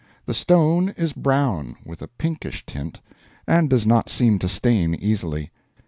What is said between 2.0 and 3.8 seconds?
a pinkish tint, and